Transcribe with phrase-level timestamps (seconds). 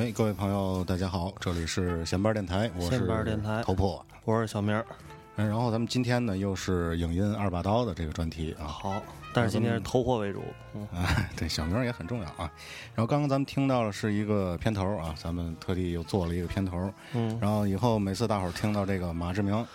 [0.00, 4.02] 哎，各位朋友，大家好，这里是闲班电台，我是闲班电台头破。
[4.24, 4.82] 我是小明儿。
[5.36, 8.64] 哎，然后咱们今天呢，又是影音二把刀的这个专题啊。
[8.64, 9.02] 好，
[9.34, 10.42] 但是今天是头货为主。
[10.72, 12.50] 嗯，哎，对，小明儿也很重要啊。
[12.94, 16.90] 然后刚刚咱们听到的是一个片头啊，咱们特地又做了一个片头。
[17.12, 19.66] 嗯然后以后每次大伙儿听到这个马志明马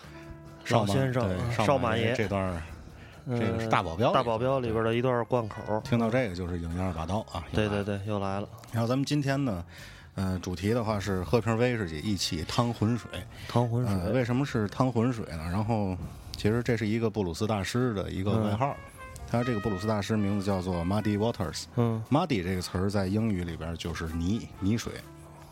[0.71, 2.63] 老先生少少马马爷这段
[3.27, 5.79] 这个是大保镖大保镖里边的一段贯口。
[5.81, 7.45] 听到这个就是影音二把刀啊。
[7.53, 9.63] 对对对，又来了，然后咱们今天呢，
[10.15, 13.09] 呃，主题的话是喝瓶威士忌，一起趟浑水。
[13.47, 14.13] 趟浑呃，水。
[14.13, 15.43] 为什么是趟浑水呢？
[15.51, 15.95] 然后
[16.37, 18.75] 其实这是一个布鲁斯大师的一个外号，
[19.29, 21.65] 他这个布鲁斯大师名字叫做 Muddy Waters。
[21.75, 24.93] 嗯 Muddy 这个词儿在英语里边就是泥泥水，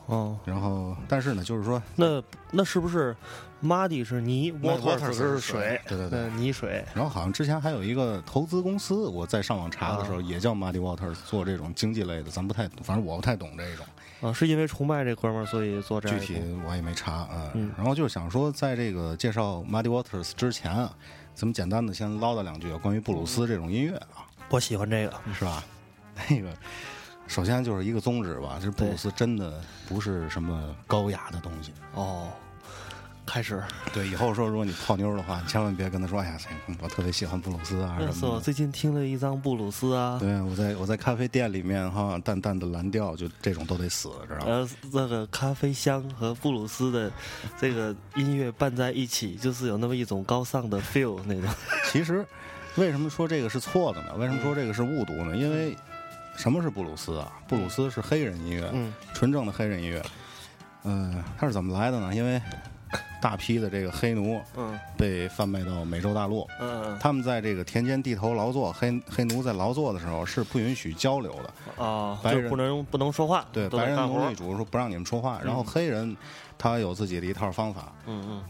[0.07, 3.15] 哦，然后但是呢，就是说那那是不是
[3.63, 5.81] muddy 是泥那，water water 是是水水？
[5.87, 6.85] 对对对嗯泥水。
[6.93, 13.85] 然后好像之前还有一个投资公司，我在上网查的时候啊也叫 Muddy Waters，做这种经济类的，咱不太，反正我不太懂这种，
[14.21, 17.49] 啊，是因为崇拜这哥们儿，所以做这具体我也没查啊。
[17.53, 20.93] 嗯然后就是想说，在这个介绍 Muddy Waters 之前啊，
[21.33, 25.13] 咱们简单的先唠叨两句关于布鲁斯这种音乐啊，我喜欢这个。
[25.33, 25.63] 是吧？
[26.29, 26.49] 那个
[27.27, 31.71] 首先就是一个宗旨吧，就是布鲁斯真的不是什么高雅的东西。
[31.93, 32.29] 哦，
[33.25, 33.63] 开始。
[33.93, 36.38] 对，以后说如果你泡妞的话，你千万别跟他说，哎呀，
[36.81, 38.19] 我特别喜欢布鲁斯啊那什么的。
[38.19, 44.45] 是我最近听了一张布鲁斯啊，对，我在我在咖啡店里面哈，淡淡的蓝调，就这种都得死，知道吗？
[44.45, 47.11] 呃，那个咖啡香和布鲁斯的
[47.59, 51.50] 这个音乐伴在一起，就是有那么一种高尚的 feel 那种。
[51.90, 52.25] 其实，
[52.75, 54.13] 为什么说这个是错的呢？
[54.17, 55.35] 为什么说这个是误读呢？
[55.35, 55.75] 因为
[56.35, 57.31] 什么是布鲁斯啊？
[57.47, 60.03] 布鲁斯是黑人音乐，嗯纯正的黑人音乐。
[60.83, 62.13] 嗯、它是怎么来的呢？
[62.13, 62.41] 因为
[63.21, 71.83] 大批的这个黑奴嗯被贩卖到美洲大陆，嗯他们在这个田间地头劳作，黑黑奴在劳作的时候是不允许交流的。
[71.83, 74.35] 啊，白人就不能不能说话，对，白人奴隶。
[74.35, 76.16] 主说不让你们说话，然后黑人
[76.57, 78.43] 他有自己的一套方法，嗯嗯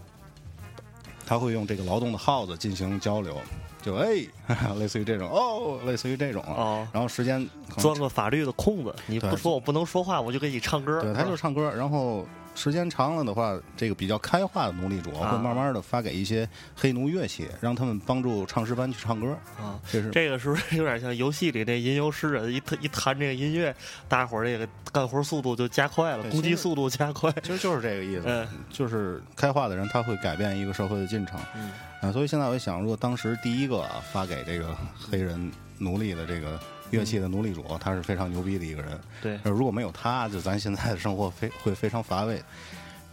[1.33, 3.35] 他会用这个劳动的号子进行交流，
[3.81, 4.23] 就哎，
[4.77, 5.27] 类似于这种。
[5.27, 6.43] 哦，类似于这种。
[6.43, 11.01] 哦，然后时间钻个法律的空子，你不说我不能说话，我就给你唱歌。
[11.01, 12.23] 对，他就是唱歌，然后
[12.55, 19.37] 时间长了的话，这个比较开化的奴隶主啊会慢慢的发给一些黑奴乐器，让他们帮助唱诗班去唱歌。
[19.59, 19.79] 啊。
[19.91, 23.75] 这是这个是不是有点像游戏里那吟游诗人一弹一弹这个音乐，
[24.07, 27.31] 大伙儿这个干活速度就加快了，攻击速度加快。
[27.43, 31.39] 其实就是这个意思，嗯就是开化的人他会改变一个社会的进程。
[31.55, 31.71] 嗯
[32.01, 36.59] 啊，所以现在我想，如果当时第一个啊发给这个黑人奴隶的这个
[36.93, 38.99] 乐器的奴隶主，他是非常牛逼的一个人。
[39.21, 42.41] 对，呃如果没有他，就咱现在的生活非会非常乏味。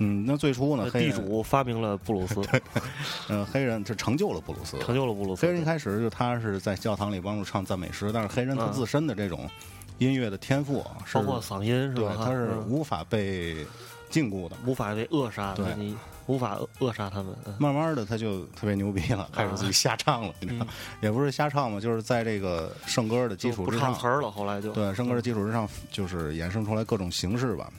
[0.03, 2.41] 嗯，那最初呢，呃地主发明了布鲁斯，
[3.29, 5.45] 嗯、黑人就成就了布鲁斯，成就了布鲁斯。
[5.45, 9.49] 黑人一开始就他是在教堂里帮助唱赞美诗，但是黑人他嗯自身的这种
[9.99, 13.67] 音乐的天赋包，括嗓音是对吧？，他是嗯无法被
[14.09, 14.57] 禁锢的。
[14.65, 15.95] 无法被扼杀的，对你
[16.31, 17.35] 无法扼杀他们。
[17.47, 20.67] 嗯慢慢的，他就特别牛逼了，开始自己瞎唱了，你知道，
[21.03, 27.71] 也不是瞎唱嘛，就是在这个圣歌的基础之上，唱词儿了，后来就对圣歌的基础之上，就是衍生出来各种形式吧。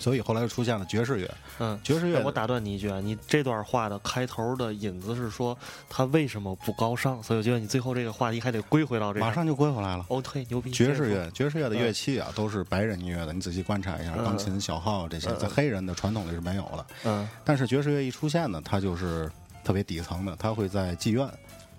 [0.00, 1.78] 所以后来就出现了爵士乐，嗯。
[1.84, 5.56] 爵士乐哎我打断你一句啊，你这段话的开头的引子是说
[5.88, 9.26] 他为什么不高尚，所以我觉得你最后这个话题还得归回到这个。
[9.26, 10.04] 马上就归回来了。
[10.08, 10.70] 哦，对，牛逼！
[10.70, 13.32] 爵士乐，爵士乐的乐器啊，都是白人音乐的。
[13.32, 16.86] 你仔细观察一下，嗯钢琴、小号这些，嗯在黑人的传统里是没有的。
[17.04, 19.30] 嗯但是爵士乐一出现呢，它就是
[19.62, 21.28] 特别底层的，它会在妓院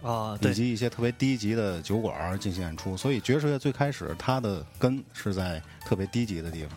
[0.03, 2.95] 啊，以，及一些特别低级的酒馆儿进行演出。
[2.95, 6.71] 所以爵士乐最开始它的根是在特别低级的地方。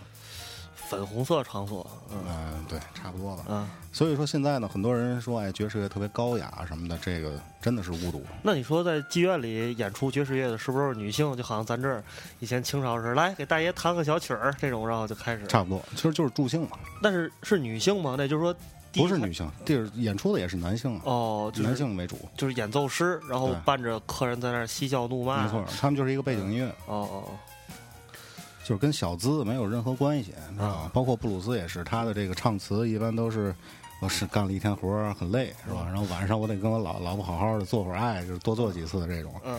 [0.96, 3.44] 粉红色场所，嗯嗯，对，差不多吧。
[3.48, 3.68] 嗯。
[3.92, 8.22] 所以说现在呢，很多人说哎，爵士乐特别高雅什么的，这个真的是误读。
[8.42, 11.36] 那你说在妓院里演出爵士乐的，是不是女性？
[11.36, 12.02] 就好像咱这儿
[12.40, 15.46] 以前清朝时，来给大爷弹个小曲儿，这种然后就开始。
[15.46, 18.16] 差不多，其实就是助兴嘛，但是是女性吗？
[18.18, 18.54] 那就是说，
[18.92, 22.18] 不是女性，这是演出的也是男性啊，哦，就是男性为主。
[22.36, 25.44] 就是演奏师，然后伴着客人在那儿嬉笑怒骂。
[25.44, 27.24] 没错，他们就是一个背景音乐，哦哦
[28.64, 30.90] 就是跟小资没有任何关系，知道啊吧？
[30.92, 33.54] 包括布鲁斯也是，他的这个唱词一般都是。
[34.00, 35.86] 我是干了一天活儿很累，是吧？
[35.86, 39.32] 然后晚上我得跟我老老婆好好的做会儿爱，就是多做几次的这种。
[39.44, 39.54] 嗯，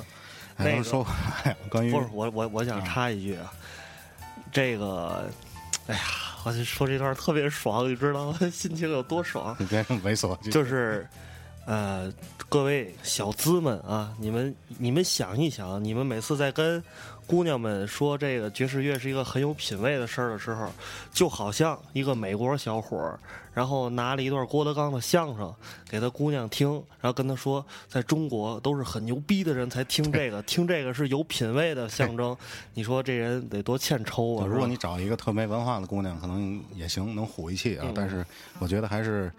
[0.58, 1.06] 哎，那个
[1.68, 3.52] 关于不是我我我想插一句啊，
[4.52, 5.28] 这个，
[5.88, 6.02] 哎呀，
[6.44, 8.38] 我就说这段特别爽，你知道吗？
[8.54, 9.56] 心情有多爽？
[9.58, 11.08] 你别猥琐，就是，
[11.66, 12.14] 呃，
[12.48, 16.82] 各位小资们啊，你们你们想一想，你们每次在跟
[17.26, 20.72] 姑娘们说这个爵士乐是一个很有品位的事儿的时候，
[21.12, 23.20] 就好像一个美国小伙儿，
[23.52, 25.52] 然后拿了一段郭德纲的相声
[25.90, 26.72] 给他姑娘听，
[27.02, 32.38] 然后跟他说，在中国都是很牛逼的人才听这个，听这个是有品位的象征。
[32.76, 34.46] 你说这人得多欠抽啊！
[34.46, 37.86] 如果你找一个特没文化的姑娘，可能也行，能唬一气啊。
[37.88, 38.24] 嗯但是
[38.60, 39.32] 我觉得还是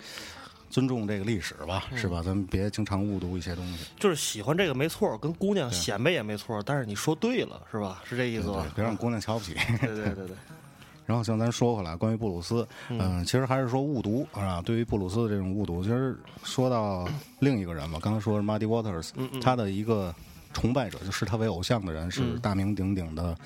[0.70, 2.22] 尊重这个历史吧，嗯是吧？
[2.22, 8.02] 咱们别经常误读一些东西，就是喜欢这个没错，跟姑娘显摆也没错，但是你说对了是吧？
[8.04, 8.76] 是这意思吧对？
[8.76, 9.54] 别让姑娘瞧不起。
[9.80, 10.36] 对对对对，
[11.06, 14.60] 然后像咱说回来，关于布鲁斯，嗯、其实还是说误读啊。
[14.62, 17.08] 对于布鲁斯的这种误读，其实说到
[17.38, 19.10] 另一个人嘛，刚才说是 Muddy Waters，、
[19.40, 20.14] 他的一个
[20.52, 23.36] 崇拜者，就视他为偶像的人是大名鼎鼎的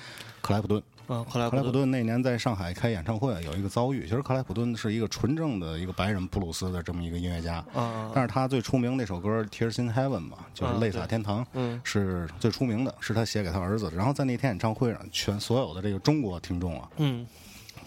[0.41, 0.81] 克莱普顿。
[1.11, 13.97] 嗯，克莱克莱普顿，那年在上海开演唱会有一个遭遇，其实克莱普顿是一个纯正的一个白人布鲁斯的这么一个音乐家，嗯但是他最出名那首歌《Tears in Heaven》嘛，就是啊《泪洒天堂》，嗯是最出名的，是他写给他儿子的。
[13.97, 17.27] 然后在那天演唱会上，全所有的这个中国听众啊，嗯，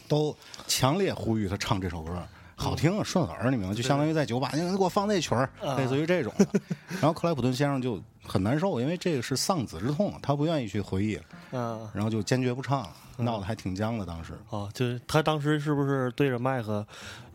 [0.07, 0.37] 都
[0.67, 2.13] 强烈呼吁他唱这首歌。
[2.57, 3.75] 好听啊，顺耳，你明白？
[3.75, 6.47] 就相当于在酒吧，你给我放那曲儿，啊类似于这种的。
[7.01, 11.19] 然后克莱普顿先生就很难受，因为这个是丧子之痛，他不愿意去回忆，
[11.53, 14.05] 嗯，然后就坚决不唱，闹得还挺僵的。
[14.07, 16.87] 当时哦，就是他当时是不是对着麦克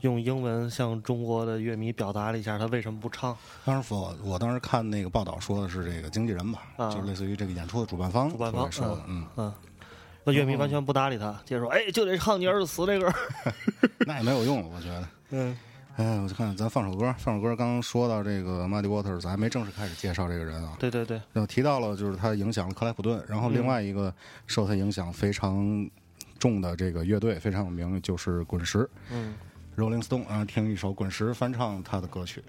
[0.01, 3.37] 用英文向中国的乐迷表达了一下他为什么不唱？
[3.65, 9.53] 当时我我当时看那个报道说的是这个经纪人吧，啊就类似于这个演出的主办方主办方说的，嗯，嗯，
[10.23, 13.11] 那乐迷完全不搭理他，接着说，哎，就得唱你儿子死这歌。
[14.07, 15.07] 那也没有用，我觉得。
[15.31, 15.57] 嗯
[15.99, 17.53] 哎，我就看咱放首歌，放首歌。
[17.57, 20.77] 刚刚说到这个 Muddy Waters，咱还没正式开始介绍这个人啊。
[20.79, 24.13] 对对对，然后提到了就是他影响了克莱普顿，然后另外一个
[24.47, 25.89] 受他影响非常
[26.39, 29.35] 重的这个乐队非常有名，就是滚石嗯。
[29.75, 30.25] （Rolling Stone）。
[30.27, 32.41] 啊听一首滚石翻唱他的歌曲。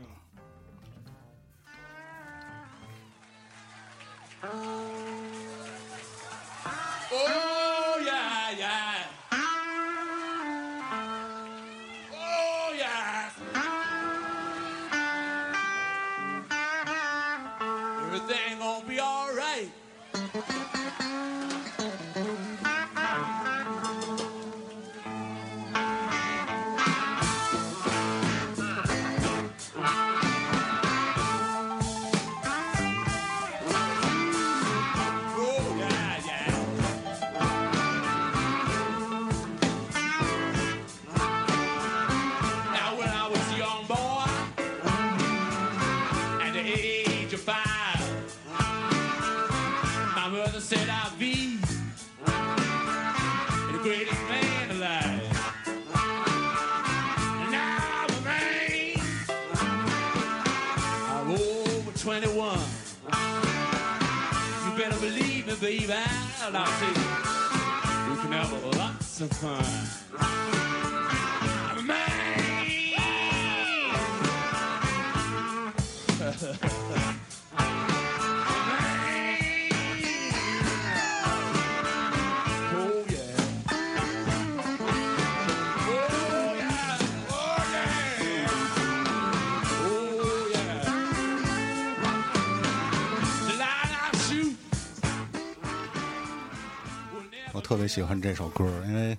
[97.70, 99.16] 特别喜欢这首歌，因为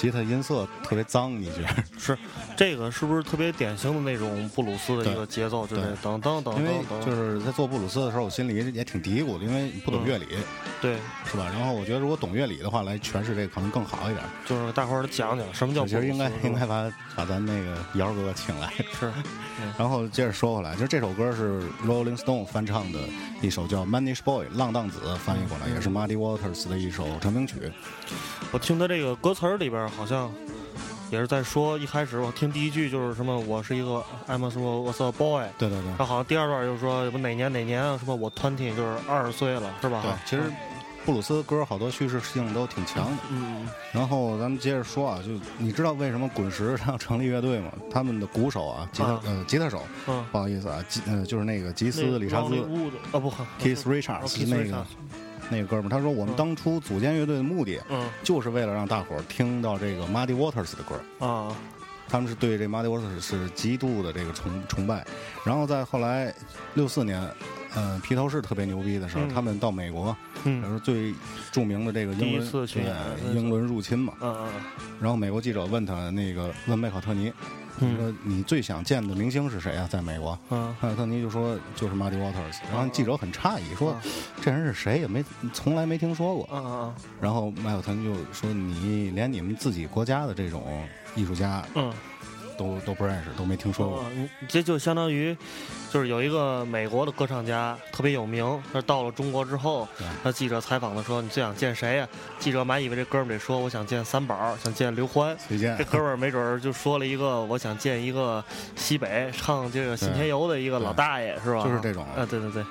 [0.00, 1.68] 吉他音色特别脏，你觉得？
[2.00, 2.16] 是
[2.56, 5.66] 这个是不是特别典型的那种布鲁斯的一个节奏？
[5.66, 6.72] 就是对噔噔噔因为
[7.04, 10.24] 就是在做布鲁斯的时候，我心里也挺嘀咕的，因为不懂乐理，
[10.80, 10.96] 对，
[11.30, 11.50] 是吧？
[11.52, 14.24] 然后我觉得如果懂乐理的话，来诠释这个可能更好一点。
[14.46, 15.94] 就是大伙儿讲讲什么叫布鲁斯。
[15.96, 18.72] 其实应该应该把把咱那个姚哥哥请来。
[18.98, 19.12] 是
[19.76, 22.98] 然后接着说回来，就是这首歌是 Rolling Stone 翻唱的
[23.42, 27.70] 一首叫《Manish Boy》浪荡子翻译过来，也是 Muddy Waters 的一首成名曲。
[28.52, 30.30] 我听他这个歌词儿里边儿好像
[31.10, 35.88] 也是在说，一开始我听第一句就是什么我是一个 I'm a 什么 was a boy，对对对。
[35.88, 40.02] 然后好像第二段就是说什么哪年哪年啊，什么我 twenty 就是二十岁了，是吧？
[40.02, 40.50] 对，其实
[41.04, 43.22] 布鲁斯歌好多叙事性都挺强的。
[43.30, 47.72] 嗯，然后咱们接着说啊，就你知道为什么滚石要成立乐队吗？
[47.90, 49.20] 他们的鼓手啊，吉他、啊。
[49.24, 52.54] 呃吉他手，嗯不好意思啊，吉呃就是那个吉斯那理查兹
[53.12, 54.86] 啊不 Keith Richards、Keith 那个
[55.50, 58.08] 那个哥们儿，他说我们当初组建乐队的目的，嗯。
[58.22, 61.26] 就是为了让大伙儿听到这个 Muddy Waters 的歌。
[61.26, 61.54] 啊。
[62.08, 65.06] 他们是对这 Muddy Waters 是极度的这个崇崇拜，
[65.44, 66.34] 然后在后来
[66.74, 67.22] 六四年
[67.74, 69.28] 呃披头士特别牛逼的时候，嗯。
[69.28, 70.60] 他们到美国，嗯。
[70.60, 71.14] 然后最
[71.52, 74.14] 著名的这个英伦对英伦入侵嘛。
[74.20, 74.48] 嗯嗯。
[75.00, 77.32] 然后美国记者问他那个问麦考特尼，
[77.78, 79.88] 嗯说你最想见的明星是谁啊？
[79.90, 82.58] 在美国，嗯迈尔特尼就说就是 Muddy Waters。
[82.70, 83.96] 然后记者很诧异，说
[84.42, 84.98] 这人是谁？
[84.98, 86.48] 也没从来没听说过。
[86.52, 91.92] 嗯嗯然后麦克特尼就说你连你们自己国家的这种艺术家嗯
[92.58, 94.04] 都都不认识，都没听说过。
[94.46, 95.34] 这就相当于，
[95.92, 105.36] 就是有一个美国的歌唱家特别有名，那到了中国之后对，那记者采访的说你最想见谁呀、记者满以为这哥们得说我想见三宝，想见刘欢。
[105.48, 105.76] 谁见。
[105.76, 108.42] 这哥们没准就说了一个，我想见一个
[108.76, 111.64] 西北唱这个信天游的一个老大爷，是吧？
[111.64, 112.04] 就是这种。
[112.16, 112.64] 啊，对对对，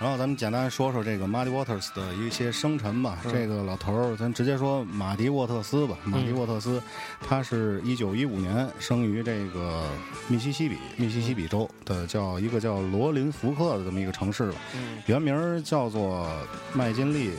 [0.00, 3.18] 然后咱们简单说说这个 Muddy Waters 的一些生辰吧。
[3.24, 5.96] 嗯这个老头儿，咱直接说马迪沃特斯吧。
[6.04, 6.80] 马迪沃特斯，
[7.20, 9.84] 他是一九一五年生于这个
[10.28, 14.58] 密西西比，密西西比州的叫一个叫罗林福克的这么一个城市吧。
[14.74, 16.28] 嗯原名叫做
[16.72, 17.32] 麦金利。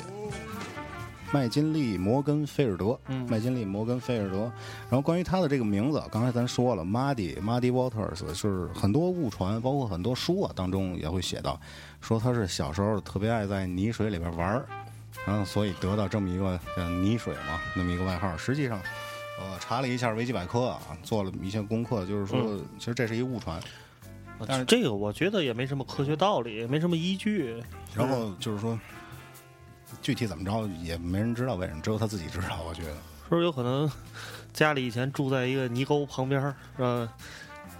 [1.31, 4.51] 麦金利·摩根菲尔德，嗯麦金利·摩根菲尔德。
[4.89, 11.59] 然后关于他的这个名字，刚才咱说了，Muddy Muddy Waters，就是很多误传，包括很多书啊当中也会写到，
[12.01, 14.65] 说他是小时候特别爱在泥水里边玩儿，
[15.25, 18.35] 然后所以得到这么一个叫泥水嘛，那么一个外号。
[18.35, 18.81] 实际上，
[19.39, 23.61] 我查了一下维基百科啊，做了一些功课，就是说，其实这是一误传。
[24.47, 27.61] 但是这个我觉得也没什么科学道理，没什么依据。
[27.93, 28.79] 然后就是说，
[30.01, 32.61] 具体怎么着也没人知道为什么，只有他自己知道。
[32.67, 33.89] 我觉得，是不是有可能
[34.53, 37.07] 家里以前住在一个泥沟旁边儿，呃，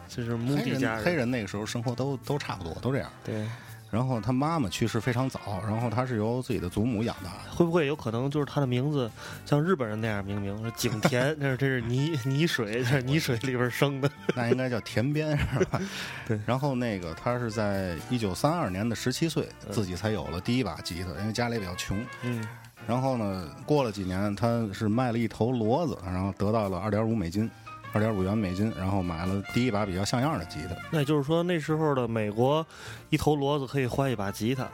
[0.07, 3.09] 就是墓黑地家人黑人那个时候生活都都差不多，都这样。
[3.23, 3.47] 对，
[3.91, 7.55] 然后他妈妈去世非常早，然后他是由自己的祖母养大的。
[7.55, 9.09] 会不会有可能就是他的名字
[9.45, 10.63] 像日本人那样命名？
[10.63, 14.09] 是景田，这是这是泥泥水，这是泥水里边生的。
[14.35, 15.81] 那应该叫田边是吧？
[16.27, 22.05] 对然后那个他是在一九三二年的十七岁，自己才有了第一把吉他，因为家里比较穷。
[22.23, 22.45] 嗯
[22.87, 27.47] 然后呢，过了几年，他是卖了一头骡子，然后得到了二点五美金，
[27.91, 30.75] 二点五元美金，然后买了第一把比较像样的吉他。
[30.91, 32.65] 那也就是说，那时候的美国，
[33.09, 34.67] 一头骡子可以换一把吉他。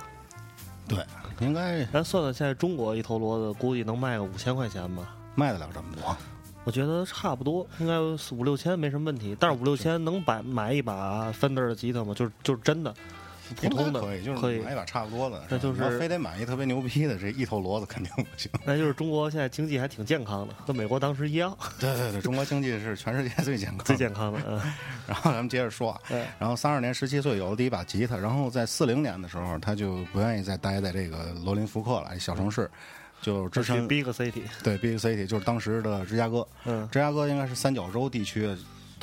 [0.88, 1.00] 对，
[1.40, 5.16] 应该咱算算，现在中国一头骡子估计能卖个五千块钱吧？
[5.36, 6.16] 卖得了这么多。
[6.64, 8.00] 我觉得差不多，应该
[8.36, 9.36] 五六千没什么问题。
[9.40, 12.14] 但是五六千能买买一把 Fender 的吉他吗？
[12.14, 12.94] 就是就是真的，
[13.56, 15.44] 普通的可以，就是买一把差不多的。
[15.50, 18.52] 那就是非得买一特别牛逼的，这一头骡子肯定不行。
[18.66, 23.80] 那就是中国现在经济还挺健康的，跟美国当时一样，对对对，中国经济是全世界最健康。
[23.86, 24.40] 最健康的。
[24.48, 24.60] 嗯，
[25.08, 32.70] 然后咱们接着说啊，哎然后三二年十七岁有了第一把吉他，然后在四零年的时候，他就不愿意再待在这个罗林福克了，小城市，
[33.22, 34.44] 就支去撑 Big City。
[34.64, 36.48] 对 Big City，就是当时的芝加哥。
[36.66, 38.48] 嗯，芝加哥应该是三角洲地区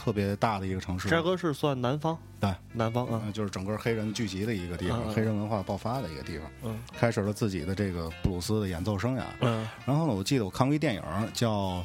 [0.02, 1.08] 特别大的一个城市。
[1.08, 9.22] 芝加哥是算南方，对，南方啊呃，就是整个黑人聚集的一个地方，嗯嗯黑人文化爆发的一个地方，嗯开始了自己的这个布鲁斯的演奏生涯。
[9.42, 11.50] 嗯然后呢，我记得我看过一电影叫《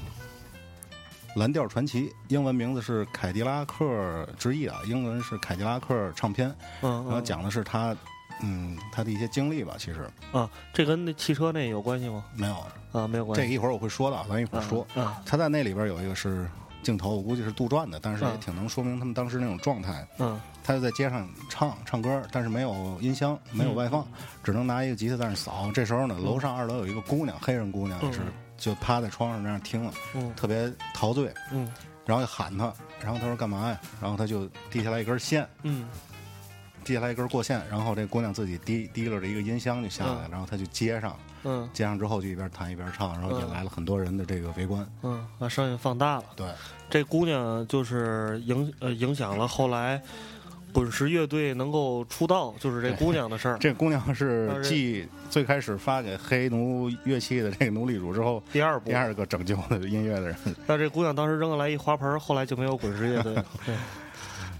[1.36, 7.96] 蓝调传奇》，英文名字是《凯迪拉克之翼》啊，英文是凯迪拉克唱片，嗯，然后讲的是他，
[8.42, 9.76] 嗯，他的一些经历吧。
[9.78, 12.26] 其实啊，这跟那汽车那有关系吗？
[12.34, 12.56] 没有，
[13.00, 13.46] 啊，没有关系。
[13.46, 14.88] 这一会儿我会说到，咱一会儿说。
[14.96, 16.50] 啊他在那里边有一个是
[16.88, 18.40] 镜头，我估计是杜撰的，但是也嗯。
[18.40, 20.08] 挺能说明他们当时那种状态。
[20.20, 20.40] 嗯。
[20.64, 24.08] 他就在街上唱唱歌，但是没有音箱，没有外放，
[24.42, 25.70] 只能拿一个吉他在那扫。
[25.74, 28.14] 这时候呢，楼上二楼有一个姑娘，黑人姑娘嗯。
[28.14, 28.22] 是
[28.58, 30.34] 就趴在窗上那样听了，嗯。
[30.34, 31.70] 特别陶醉，嗯。
[32.06, 33.78] 然后就喊他，然后他说干嘛呀？
[34.02, 35.86] 然后他就递下来一根线，嗯
[36.88, 44.88] 递下来一根过线，然后这姑娘自己提提溜着一个音箱就下来，然后她就接上，嗯接上之后就一边弹一边唱，然后引来了很多人的这个围观。
[45.04, 46.24] 嗯，把声音放大了。
[46.38, 46.48] 对，
[46.90, 50.02] 这姑娘就是影呃影响了后来
[50.72, 53.58] 滚石乐队能够出道，就是这姑娘的事儿。
[53.60, 60.36] 这姑娘是继最开始发给黑奴乐器的这个奴隶主之后，第二部第，二个拯救的音乐的人。
[60.66, 63.46] 但这姑娘当时扔下来一花盆，后来就没有滚石乐队了。
[63.66, 63.76] 对，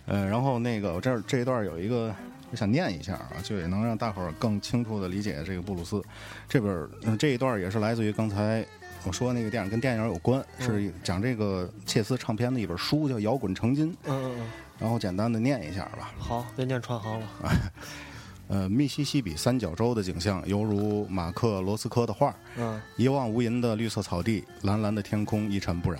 [0.08, 2.16] 呃，然后那个我这儿这一段有一个，
[2.50, 6.02] 我想念一下啊，就也能让大伙儿更清楚的理解这个布鲁斯。
[6.48, 8.66] 这本这一段也是来自于刚才
[9.04, 13.92] 我说那个电影，跟电影有关，是讲这个切斯唱片的一本书，叫《摇滚成金》。
[14.06, 14.48] 嗯嗯嗯，
[14.80, 16.12] 然后简单的念一下吧。
[16.18, 17.28] 好，别念串行了。
[18.50, 26.00] 呃，密西西比三角洲的景象犹如马克罗斯科的画，嗯一望无垠的绿色草地，蓝蓝的天空一尘不染，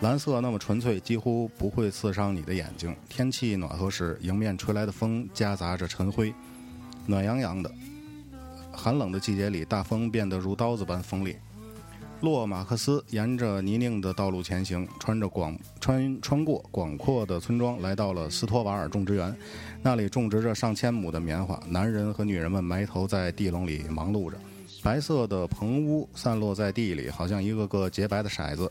[0.00, 2.94] 蓝色那么纯粹，几乎不会刺伤你的眼睛。
[3.08, 6.34] 天气暖和时，迎面吹来的风夹杂着尘灰，
[7.06, 7.70] 暖洋洋的。
[8.70, 11.36] 寒冷的季节里，大风变得如刀子般锋利。
[12.20, 19.34] 洛马克斯沿着泥泞的道路前行，穿着广穿穿过广阔的村庄，来到了斯托瓦尔种植园。
[19.82, 24.36] 那里种植着上千亩的棉花，男人和女人们埋头在地笼里忙碌着。
[24.82, 28.70] 白色的棚屋散落在地里，好像一个个洁白的骰子。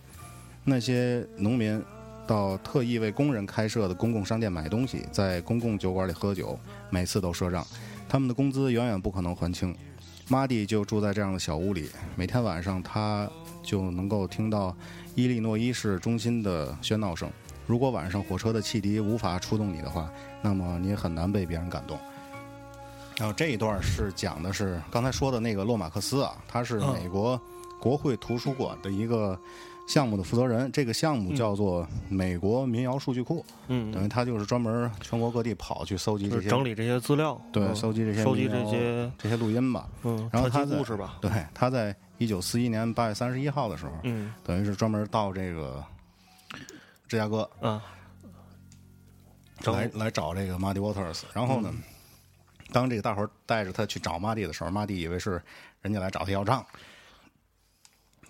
[0.66, 1.82] 那些农民
[2.28, 6.58] 到特意为工人开设的公共商店买东西，在公共酒馆里喝酒，
[6.90, 7.66] 每次都赊账。
[8.10, 9.74] 他们的工资远远不可能还清。
[10.28, 13.30] 马蒂就住在这样的小屋里，每天晚上他
[13.62, 14.76] 就能够听到
[15.14, 17.30] 伊利诺伊市中心的喧闹声。
[17.68, 20.10] 如果晚上火车的汽笛无法触动你的话，
[20.42, 21.96] 那么你很难被别人感动。
[23.18, 27.40] 然后这一段是讲的是刚才说的那个洛马克斯啊，他是美国
[27.80, 29.40] 国会图书馆的一个
[29.88, 30.72] 项目的负责人。
[30.72, 39.88] 这个项目叫做美国民谣数据库，嗯，等于他就是专门全国各地跑去搜集这些整理这些资料，对，搜集这些收集这些这些录音吧。
[40.04, 45.84] 嗯然后他在故事吧，对，他在一九四一年八月三十一号的时候，嗯等于是专门到这个
[47.08, 47.84] 芝加哥啊，
[49.60, 51.22] 整来来找这个 Muddy Waters。
[51.34, 51.84] 然后呢，嗯
[52.72, 55.42] 当这个大伙儿带着他去找 Muddy 的时候，Muddy 以为是
[55.82, 56.66] 人家来找他要账，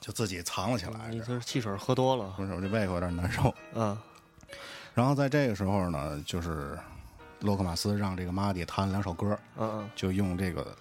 [0.05, 1.09] 就自己藏了起来。
[1.09, 3.51] 你这是汽水喝多了不是，我这胃口有点难受。
[3.73, 3.97] 嗯，
[4.93, 6.77] 然后在这个时候呢，就是
[7.39, 10.77] 洛克马斯让这个 Muddy 弹了两首歌，嗯嗯就用这个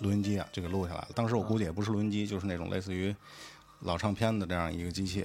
[0.00, 1.08] 录音机啊，就给录下来了。
[1.14, 3.14] 当时我估计也不是录音机，就是那种类似于
[3.82, 5.24] 老唱片的这样一个机器，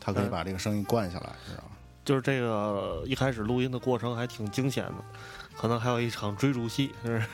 [0.00, 1.70] 它可以把这个声音灌下来，知道吗？
[2.04, 4.94] 就是这个一开始录音的过程还挺惊险的，
[5.60, 7.26] 可能还有一场追逐戏，就是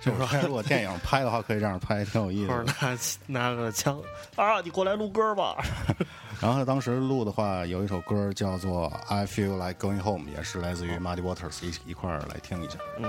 [0.00, 2.72] 就是说，如果电影拍的话，可以这样拍，挺有意思或者的。
[2.80, 4.00] 拿拿个枪
[4.36, 5.56] 啊，你过来录歌吧，
[6.42, 12.78] 然后他当时录的话，有一首歌叫做《I Feel Like Going Home》，也是来自于 Muddy Waters，一一块儿来听一下。
[12.98, 13.04] 嗯。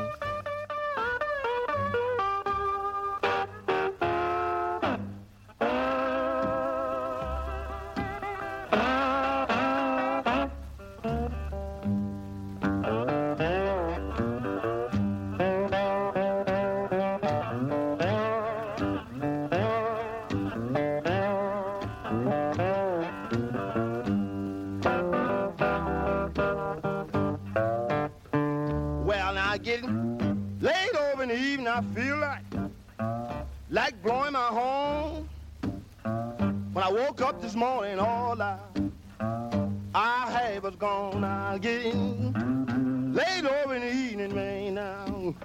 [43.14, 44.76] Late over in the evening, man.
[44.76, 45.36] Now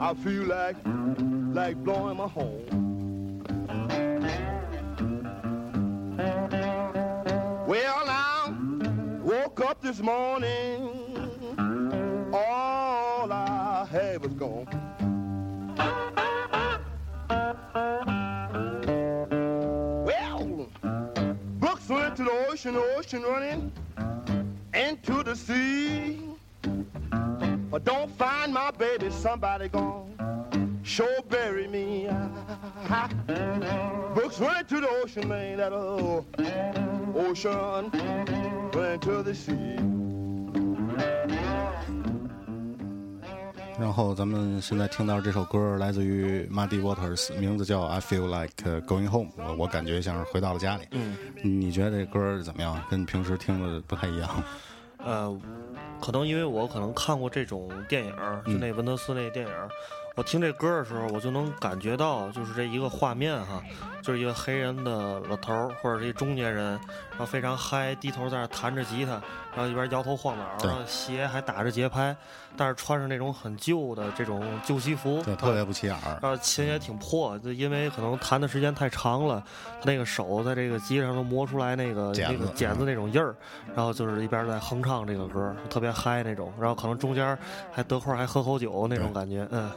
[0.00, 0.76] I feel like
[1.52, 3.44] like blowing my horn.
[7.66, 8.56] Well, now
[9.22, 11.08] woke up this morning
[12.32, 14.66] all I had was gone.
[20.04, 20.68] Well,
[21.58, 23.72] books went to the ocean, the ocean running
[25.08, 26.20] into the sea.
[27.70, 30.14] But don't find my baby, somebody gone.
[30.82, 32.08] Sure bury me.
[34.14, 36.24] Brooks went to the ocean, man, that oh,
[37.14, 37.90] ocean
[38.72, 39.76] went to the sea.
[43.78, 50.82] 然后咱们现在听到这首歌来自于 Muddy Waters，名字叫《I Feel Like Going Home》，我我感觉像是回到了家里。
[50.90, 52.82] 嗯，你觉得这歌怎么样？
[52.90, 54.28] 跟平时听的不太一样？
[54.98, 55.40] 呃，
[56.00, 58.14] 可能因为我可能看过这种电影，
[58.46, 59.68] 就那文德斯那电影儿，
[60.18, 63.62] 我听这歌的时候，我就能感觉到，就是这一个画面哈，
[64.02, 66.72] 就是一个黑人的老头儿或者是一中年人，
[67.10, 69.12] 然后非常嗨，低头在那弹着吉他，
[69.54, 72.16] 然后一边摇头晃脑，然后鞋还打着节拍，
[72.56, 76.18] 但是穿上那种很旧的这种旧西服，对，特别不起眼儿。
[76.20, 79.40] 然后琴也挺破，就因为可能弹的时间太长了，
[79.80, 83.36] 他那个手在这个机上都磨出来那个那个茧子那种印儿，
[83.72, 87.38] 然后就是一边在哼唱这个歌，特别嗨那种，然后可能中间
[87.70, 89.70] 还得空还喝口酒那种感觉，嗯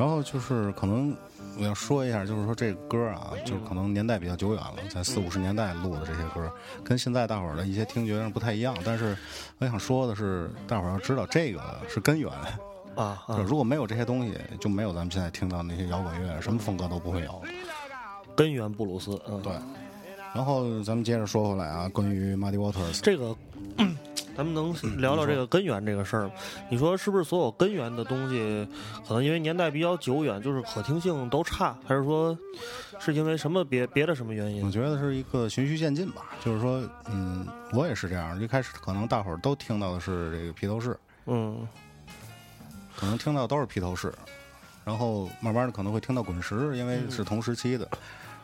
[0.00, 1.14] 然后就是可能
[1.58, 6.50] 我要说一下，就是说这歌啊，就是可能年代比较久远了，在四五十年代录的这些歌，
[6.82, 8.74] 跟现在大伙儿的一些听觉上不太一样。
[8.82, 9.14] 但是
[9.58, 12.32] 我想说的是，大伙儿要知道这个是根源。
[12.94, 17.42] 啊啊， 如果没有这些东西，就没有咱们现在听到那些摇滚乐，什么风格都不会有。
[18.34, 19.52] 根源布鲁斯，嗯，对。
[20.34, 23.36] 然后咱们接着说回来啊，关于 Muddy Waters，这个。
[24.36, 26.32] 咱们能聊聊这个根源这个事儿吗？
[26.70, 28.66] 你说是不是所有根源的东西，
[29.06, 32.36] 可能因为年代比较久远，就是可听性都差，还是说
[32.98, 34.70] 是因为什么别别的什么原因我？
[34.70, 36.30] 觉得是一个循序渐进吧。
[36.42, 41.66] 就是说，嗯，我也是这样，一开始可能大伙儿都听到的是这个披头士，嗯
[42.96, 44.12] 可能听到都是披头士，
[44.84, 47.86] 然后慢慢的可能会听到滚石，因为是同时期的。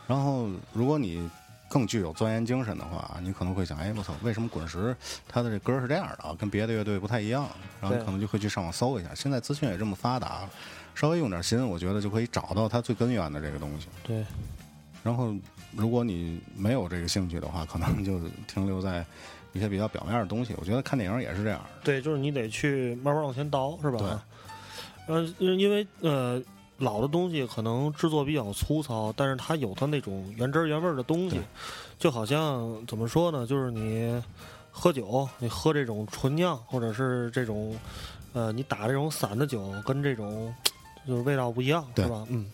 [0.07, 1.29] 然后如果你
[1.69, 4.95] 更具有钻研精神的话，你可能会想，哎，我操，为什么滚石
[5.27, 6.35] 他的这歌是这样的啊？
[6.37, 7.47] 跟别的乐队不太一样，
[7.81, 9.13] 然后你可能就会去上网搜一下。
[9.13, 10.47] 现在资讯也这么发达，
[10.95, 13.87] 稍微用点心，我觉得就可以找到它最根源的这个东西。
[14.03, 14.25] 对，
[15.03, 15.35] 然后，
[15.75, 19.05] 如果你没有这个兴趣的话，可能就停留在
[19.53, 20.53] 一些比较表面的东西。
[20.57, 21.69] 我觉得看电影也是这样的。
[21.83, 23.97] 对，就是你得去慢慢往前倒，是吧？
[23.99, 25.15] 对。
[25.15, 26.41] 呃，因为呃，
[26.79, 31.39] 老的东西可能制作比较粗糙，但是它有它那种原汁儿原味儿的东西，
[31.97, 33.47] 就好像怎么说呢？
[33.47, 34.21] 就是你
[34.71, 37.75] 喝酒，你喝这种纯酿，或者是这种
[38.33, 40.53] 呃，你打这种散的酒，跟这种
[41.07, 42.23] 就是味道不一样，对是吧？
[42.29, 42.45] 嗯，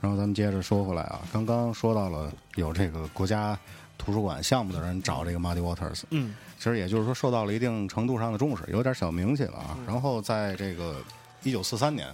[0.00, 3.58] 然后咱们接着说回来啊，刚刚说到了有这个国家
[3.96, 9.78] 图书馆项目的人找这个 Muddy Waters，嗯，其实也就是说受到了一定程度上的重视，有点小名气了啊。
[9.86, 10.96] 然后在这个
[11.42, 12.08] 一九四三年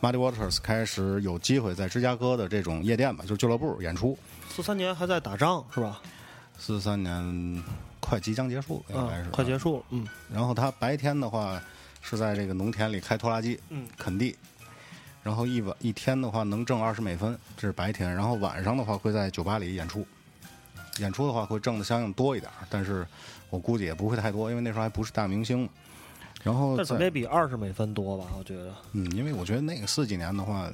[0.00, 4.18] ，Muddy Waters 开始有机会在芝加哥的这种夜店吧，就是俱乐部演出。
[4.48, 6.00] 四三年还在打仗，是吧？
[6.58, 7.62] 四三年
[8.00, 9.58] 快即将结束，应该是、嗯，快结。
[9.58, 11.60] 束了，嗯然后他白天的话
[12.00, 14.36] 是在这个农田里开拖拉机，嗯垦地。
[15.22, 18.10] 然后一晚一天的话能挣二十美分，这是白天。
[18.14, 20.06] 然后晚上的话会在酒吧里演出，
[20.98, 23.06] 演出的话会挣的相应多一点，但是
[23.50, 25.68] 我估计也不会太多，因为那时候还不是大明星。
[26.42, 28.26] 然后但怎么也比二十美分多吧？
[28.38, 30.70] 我觉得，嗯，因为我觉得那个四几年的话，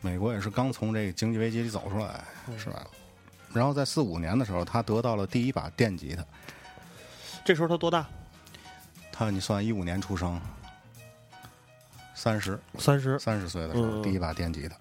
[0.00, 2.24] 美国也是刚从这个经济危机里走出来，
[2.58, 2.84] 是吧？
[3.52, 6.24] 然后在四五年的时候，他得到了第一把电吉他。
[7.44, 8.06] 这时候他多大？
[9.12, 10.40] 他你算一五年出生，
[12.14, 13.16] 三十三十。
[13.20, 14.74] 三十岁的时候，嗯第一把电吉他。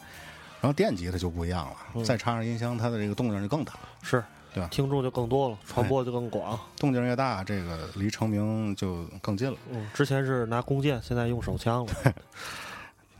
[0.59, 3.73] 然后电吉他就不一样了，嗯再插上音箱，它的这个动静就更大。
[4.01, 6.59] 是，对吧听众就更多了，传播就更广。
[6.77, 11.93] 动静越大，这个离成名就更近了，嗯，之前是拿弓箭，现在用手枪了。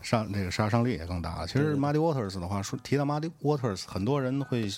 [0.02, 1.48] 杀这个杀伤力也更大了。
[1.48, 4.70] 其实 Muddy Waters 的话，说提到 Muddy Waters，很多人会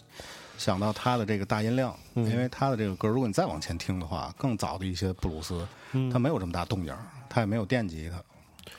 [0.55, 6.95] 想到他的这个大音量，嗯因为他的这个歌，如果你再往前听的话，更早的一些布鲁斯，嗯他没有这么大动静，
[7.27, 8.21] 他也没有电吉他，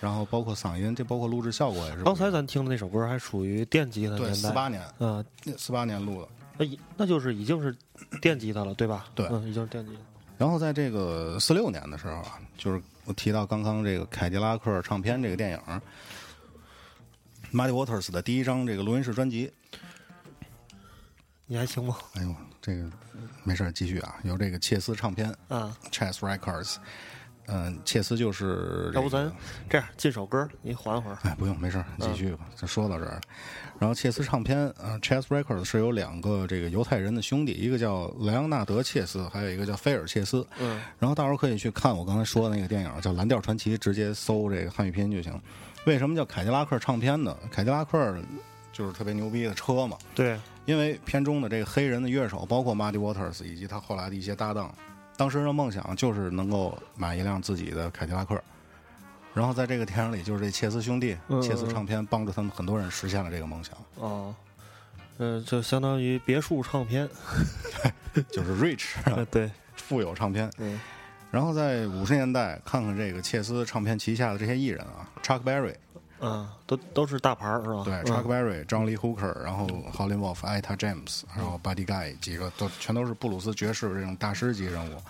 [0.00, 2.04] 然后包括嗓音，这包括录制效果也是。
[2.04, 5.24] 刚才咱听的那首歌还属于电吉他对年代，四八年，嗯，
[5.58, 6.28] 四八年录的。
[6.58, 7.76] 那已那就是已经是
[8.20, 9.06] 电吉他了，对吧？
[9.14, 10.00] 对嗯，已经是电吉他。
[10.38, 15.58] 然后在这个四六年的时候啊，就是我提到刚刚这个凯迪拉克唱片这个电影
[17.52, 19.50] ，Muddy Waters 的第一张这个录音室专辑。
[21.46, 21.96] 你还行吗？
[22.14, 22.90] 哎呦，这个
[23.44, 26.76] 没事儿继续啊，有这个切斯唱片啊，（Chess Records）。
[27.46, 29.30] 嗯，切斯就是、这个，要不咱
[29.68, 31.18] 这样进首歌，你缓会儿。
[31.22, 33.20] 哎，不用，没事儿，继续吧，就说到这儿。
[33.78, 40.46] 然后切斯唱片啊，Chess Records 是有两个这个犹太人的兄弟，一个叫莱昂纳德·切斯，还有一个叫菲尔·切斯。
[40.58, 45.38] 嗯，然后到时候可以去看我刚才说的那个电影，叫《蓝调传奇》，直接搜这个汉语拼音就行。
[45.84, 47.36] 为什么叫凯迪拉克唱片呢？
[47.50, 48.16] 凯迪拉克
[48.72, 54.74] 就是特别牛逼的车嘛，对，因为片中的这个黑人的乐手，包括 Muddy Waters 以及他后来的一些搭档，
[55.16, 58.40] 当时的梦想就是能够买一辆自己的凯迪拉克。
[59.34, 64.34] 然后在这个电影里，就是这切斯兄弟、嗯切斯唱片帮助他们很多人实现了这个梦想，哦，
[65.18, 67.06] 呃，就相当于别墅唱片。
[68.32, 70.50] 就是 Rich 呃，对， 富有唱片。
[70.58, 70.80] 嗯
[71.30, 75.74] 然后在五十年代，看看这个切斯唱片旗下的这些艺人啊，Chuck Berry，
[76.20, 77.82] 嗯，都都是大牌儿是吧？
[77.84, 85.00] 对嗯，Chuck Berry、John Lee Hooker，然后 Howlin' Wolf、Etta James，然后 Buddy Guy 几个都全都是布鲁斯爵士这种大师级人物。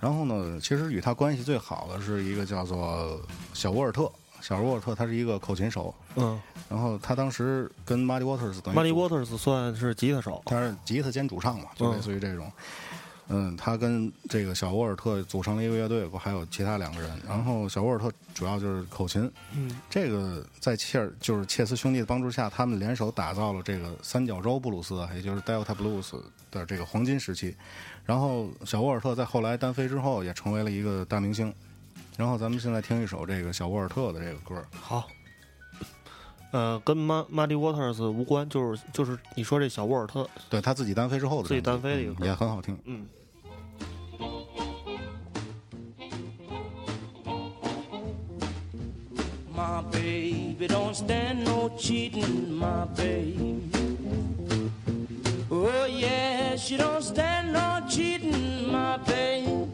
[0.00, 3.20] 然后呢，其实与他关系最好的是一个叫做
[3.52, 4.10] 小沃尔特。
[4.40, 10.40] 小沃尔特他是一个口琴手，嗯然后他当时跟 Muddy Waters 等于，Muddy Waters 算是吉他手。
[10.46, 12.46] 他是吉他兼主唱嘛，就类似于这种。
[12.46, 12.52] 嗯，
[13.56, 17.10] 他跟这个小沃尔特组成了一个乐队，不还有其他两个人。
[17.26, 26.18] 然后小沃尔特主要就是口琴，嗯这个在切尔就是切斯兄弟的帮助下，他们联手打造了这个三角洲布鲁斯，也就是 Delta Blues
[26.50, 27.54] 的这个黄金时期。
[28.06, 31.52] 然后小沃尔特在后来单飞之后，也成为了一个大明星。
[32.16, 35.06] 然后咱们现在听一首这个小沃尔特的这个歌，好。
[36.50, 42.78] 呃，跟 Muddy Waters 无关，就是就是你说这小沃尔特，对他自己单飞之后的自己单飞的一个嗯也很好听。
[42.86, 43.06] 嗯
[49.58, 53.68] My baby don't stand no cheating, my baby.
[55.50, 59.66] Oh yeah, she don't stand no cheating, my baby.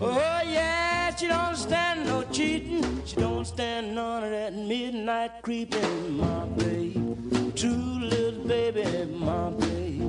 [0.00, 2.82] Oh yeah, she don't stand no cheating.
[3.04, 7.52] She don't stand none of that midnight creeping, my baby.
[7.54, 10.00] True little baby, my baby.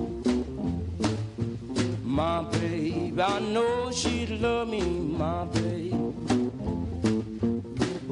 [2.03, 6.12] My baby, I know she'd love me, my baby.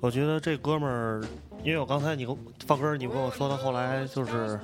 [0.00, 1.22] 我觉得这哥们儿，
[1.62, 2.26] 因为我刚才你
[2.66, 4.58] 放歌儿，你跟我说他后来就是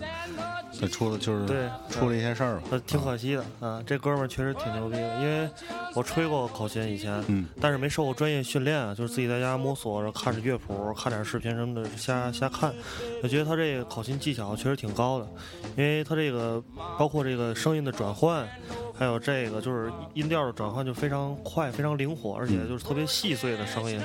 [0.72, 3.82] 这出了就是对出了一些事儿吧，呃，挺可惜的啊。
[3.86, 5.48] 这哥们儿确实挺牛逼的，因为
[5.96, 12.70] 我吹过口琴以前，嗯但是没受过专业训练啊，就是自己在家摸索着，看着乐谱，看点视频什么的，瞎瞎看，
[13.22, 15.26] 我觉得他这个口琴技巧确实挺高的，
[15.74, 16.62] 因为他这个
[16.98, 18.46] 包括这个声音的转换。
[18.98, 24.00] 还有这个就是音调的转换就非常快，非常灵活，而且就是特别细碎的声音，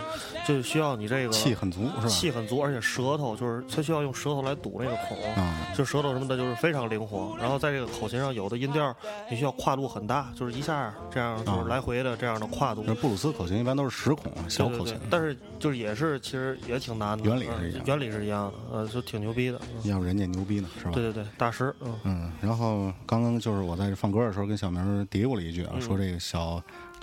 [0.46, 2.08] 就需要你这个气很足是吧？
[2.10, 7.34] 气很足，而且舌头就是他需要用舌头来堵那个孔，啊，就舌头什么的，就是非常灵活。
[7.40, 8.94] 然后在这个口琴上，有的音调
[9.30, 12.84] 你需要跨度很大，就是一下这样就是来回的这样的跨度。
[12.96, 19.60] 布鲁斯口琴一般都是十孔小口琴，但是就是也是其实也挺难的，原理是一样嗯原理是一样的，呃，就挺牛逼的。
[19.74, 20.92] 嗯要不人家牛逼呢是吧？
[20.94, 26.62] 对对对，大师，嗯嗯，然后刚刚就是我在这放歌的时候跟小明嘀咕了一句啊，嗯说这个小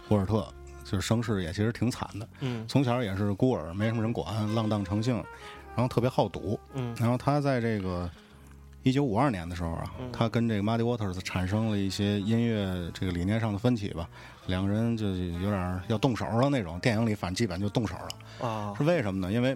[0.09, 0.47] 沃尔特
[0.85, 5.17] 就是声势也其实挺惨的，嗯从小也是孤儿，没什么人管，浪荡成性，
[5.75, 8.09] 然后特别好赌，嗯然后他在这个
[8.88, 14.09] 一九五二年的时候啊，嗯他跟这个 Muddy Waters 产生了一些音乐这个理念上的分歧吧，
[14.46, 17.94] 两个人就有点要动手了那种，电影里反正基本就动手
[18.40, 19.33] 了，啊是为什么呢？
[19.33, 19.55] 因为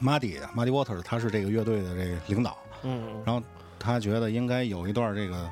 [0.00, 3.42] Muddy Muddy Waters 他是这个乐队的这个领导，嗯然后
[3.78, 5.50] 他觉得应该有一段这个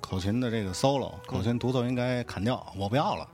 [0.00, 3.26] 口琴的这个 solo，口琴独奏应该砍掉，我不要了。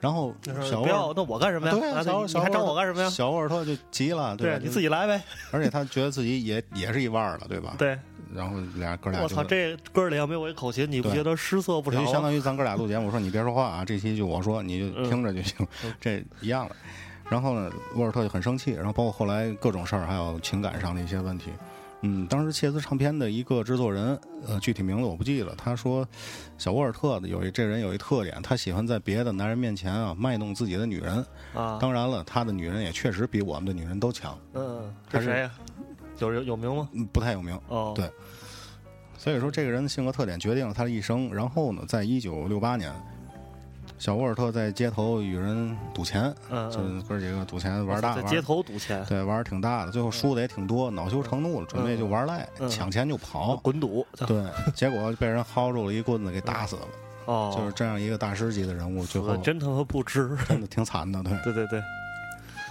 [0.00, 0.34] 然后
[0.68, 1.72] 小不要，那我干什么呀？
[1.72, 3.08] 对啊，小还找我干什么呀？
[3.08, 4.36] 小沃尔特就急了，吧？
[4.36, 5.22] 对你自己来呗。
[5.52, 7.76] 而且他觉得自己也也是一腕儿了，对吧？。
[7.78, 7.96] 对，
[8.34, 12.22] 然后俩哥俩我操，这哥里要没有我一口琴，你不觉得失色不少就相？
[12.22, 15.66] 当于咱哥俩录节目，我说你别说话啊，这期就我说，你就听着就行，
[16.00, 16.76] 这一样的。
[17.30, 21.50] 然后呢，沃尔特就很生气，然后包括后来各种事儿，还有情感上的一些问题。
[22.04, 24.18] 嗯，当时切斯唱片的一个制作人，
[24.48, 25.54] 呃，具体名字我不记了。
[25.56, 26.04] 他说，
[26.58, 31.24] 小沃尔特的有一这人有一特点，他喜欢在别的男人面前啊卖弄自己的女人。
[31.54, 35.50] 啊，当然了，他的女人也确实比我们的女人都强，嗯，这谁呀？
[36.28, 36.88] 有有有名吗？
[36.92, 37.58] 嗯不太有名。
[37.68, 38.10] 哦，对
[39.18, 41.32] 所以说，这个人的性格特点决定了他的一生。
[41.32, 42.92] 然后呢，在一九六八年，
[43.98, 53.56] 小沃尔特在街头与人赌钱，就嗯嗯，哥几个赌钱玩大，玩在街头赌钱，对玩儿挺大的，最后输的也挺多，恼羞成怒了，准备就玩赖，嗯抢钱就跑。
[53.58, 56.82] 滚赌，对， 结果被人薅住了一棍子给打死了。
[57.26, 60.36] 哦，就是这样一个大师级的人物，最后我真他妈不知。
[60.48, 61.22] 真的挺惨的。
[61.22, 61.80] 对，对 对对，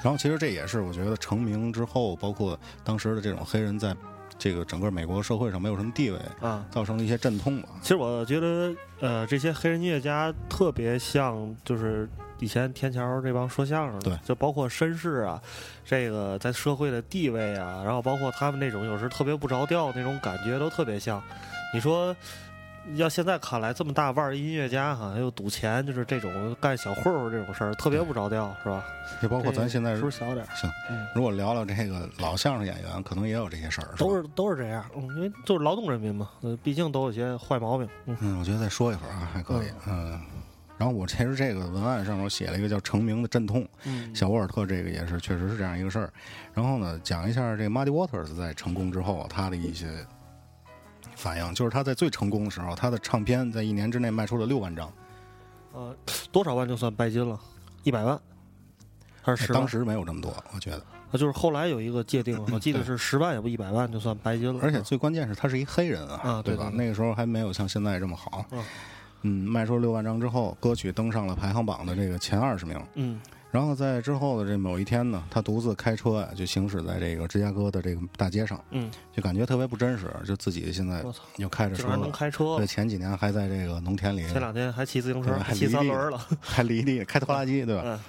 [0.03, 3.95] 然后其实这也是我觉得成名之后，包括当时的这种黑人在
[4.37, 7.69] 这个整个美国社会上没有什么地位，啊，造成了一些阵痛吧。
[7.81, 12.09] 其实我觉得，呃，这些黑人音乐家特别像，就是
[12.39, 15.39] 以前天桥这帮说相声的，对就包括绅士啊，
[15.85, 21.21] 这个在社会的地位啊，然后包括他们那种有时特别不着调那种感觉，都特别像。
[21.73, 22.15] 你说，
[22.95, 28.83] 要现在看来，这么大腕儿音乐家哈，又赌钱，就是这种干小混混这种事儿，特别不着调，是吧？
[29.21, 30.55] 也包括咱现在是不是小点儿？
[30.55, 39.67] 行嗯，如果聊聊这个老相声演员，可能也有这些事儿，都是都是这样，嗯，因为就是劳动人民嘛，呃，毕竟都有些坏毛病，嗯嗯，我觉得再说一会儿啊，还可以。
[39.87, 40.19] 嗯，
[40.77, 46.11] 然后我其实这个文案上面写了一个叫“成名的阵痛”，嗯小沃尔特这个也是确实是这样一个事儿。
[46.53, 49.87] 然后呢，讲一下这个 Muddy Waters 在成功之后他的一些
[51.21, 54.91] 反应，就是他在最成功的时候，他的唱片在一年之内卖出了六万张，
[55.71, 55.95] 呃，
[56.31, 57.39] 多少万就算拜金了？
[57.83, 58.19] 一百万
[59.21, 59.53] 还是？
[59.53, 60.77] 当时没有这么多，我觉得。
[61.11, 64.59] 啊，就是后来有一个界定，我记得是十万，也不一百万就算白金了。
[64.63, 68.43] 而且最关键是他是一黑人啊，啊对对对那个时候还没有像现在这么好。
[68.51, 68.63] 嗯
[69.23, 72.81] 嗯，卖出六万张之后，歌曲登上了排行榜的这个前二十名。
[72.95, 81.03] 嗯然后在之后的这某一天呢，他独自开车呀，就行驶在这个芝加哥的这个大街上，嗯，就感觉特别不真实，就自己现在，
[81.35, 86.17] 又开着车对，，前几年还在这个农田里，前两天还骑自行车，还还骑三轮了。
[86.39, 87.83] 还犁地开拖拉机，对吧？
[87.85, 87.99] 嗯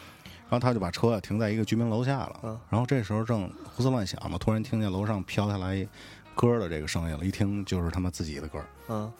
[0.48, 2.40] 然后他就把车停在一个居民楼下了。
[2.42, 5.88] 嗯然后这时候正胡思乱想嘛，突然听见楼上飘下来一
[6.35, 8.62] 歌的这个声音了，一听就是他妈自己的歌。
[8.88, 9.11] 嗯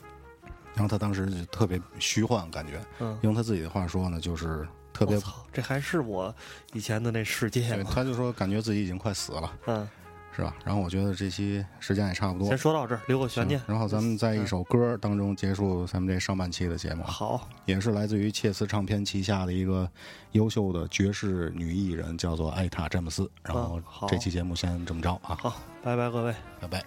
[0.75, 4.69] 然后他当时就特别虚幻，感觉嗯用他自己的话说呢，就是
[5.05, 6.35] 特特别我，操，这还是我
[6.73, 7.91] 以前的那世界对，吗？
[7.93, 9.89] 他就说感觉自己已经快死了， 嗯，
[10.35, 10.55] 是吧？
[10.65, 13.61] 然后我觉得这期时间也差不多先，说到这儿，留个悬念。
[13.67, 19.89] 然后咱们在一首歌当中结束咱们这上半期的节目，好，也是来自于切斯唱片旗下的一个
[20.33, 23.31] 优秀的爵士女艺人，叫做艾塔詹姆斯。
[23.43, 26.35] 然后这期节目先这么着啊，好，拜拜各位。
[26.61, 26.83] 拜拜。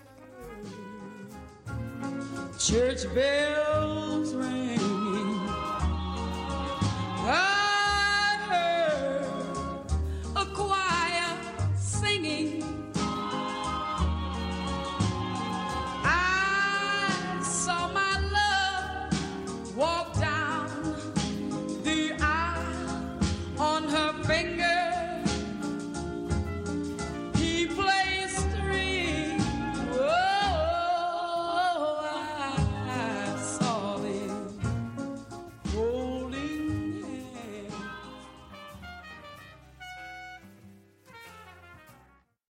[2.58, 4.65] Church bells ring